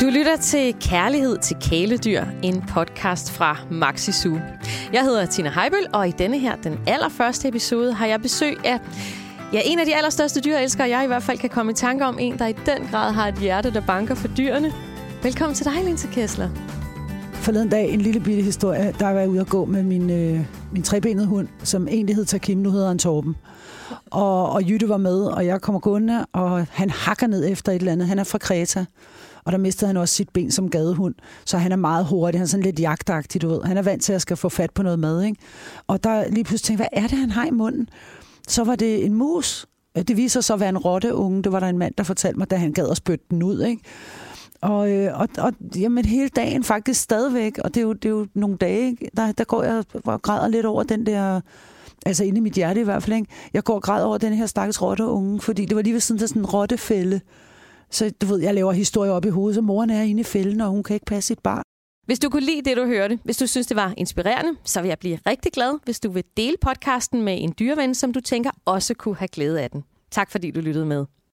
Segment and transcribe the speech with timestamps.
[0.00, 4.38] Du lytter til Kærlighed til kæledyr, en podcast fra Maxi Zoo.
[4.92, 8.78] Jeg hedder Tina Heibøl, og i denne her, den allerførste episode, har jeg besøg af
[9.52, 12.18] ja, en af de allerstørste dyrelskere, jeg i hvert fald kan komme i tanke om.
[12.20, 14.72] En, der i den grad har et hjerte, der banker for dyrene.
[15.22, 16.48] Velkommen til dig, Linse Kessler.
[17.32, 18.94] Forleden dag en lille bitte historie.
[18.98, 20.40] Der var jeg ude at gå med min, øh,
[20.72, 23.36] min trebenede hund, som egentlig hed Takim, nu hedder han Torben.
[24.10, 27.78] Og, og Jytte var med, og jeg kommer gående, og han hakker ned efter et
[27.78, 28.08] eller andet.
[28.08, 28.84] Han er fra Kreta.
[29.44, 31.14] Og der mistede han også sit ben som gadehund.
[31.44, 32.38] Så han er meget hurtig.
[32.38, 33.62] Han er sådan lidt jagtagtig, du ved.
[33.62, 35.40] Han er vant til at skal få fat på noget mad, ikke?
[35.86, 37.88] Og der lige pludselig tænkte hvad er det, han har i munden?
[38.48, 39.66] Så var det en mus.
[39.96, 41.42] Øh, det viser sig at være en rotteunge.
[41.42, 43.62] Det var der en mand, der fortalte mig, da han gad at spytte den ud,
[43.62, 43.82] ikke?
[44.60, 48.10] Og, øh, og, og jamen, hele dagen faktisk stadigvæk, og det er jo, det er
[48.10, 51.40] jo nogle dage, der, der går jeg og græder lidt over den der,
[52.08, 53.30] altså inde i mit hjerte i hvert fald, ikke?
[53.52, 56.22] jeg går og græder over den her stakkels rotteunge, fordi det var lige ved siden
[56.22, 57.20] af sådan en rottefælde,
[57.90, 60.60] så du ved, jeg laver historier op i hovedet, så moren er inde i fælden,
[60.60, 61.62] og hun kan ikke passe sit barn.
[62.06, 64.88] Hvis du kunne lide det, du hørte, hvis du synes, det var inspirerende, så vil
[64.88, 68.50] jeg blive rigtig glad, hvis du vil dele podcasten med en dyreven, som du tænker
[68.64, 69.84] også kunne have glæde af den.
[70.10, 71.06] Tak fordi du lyttede med.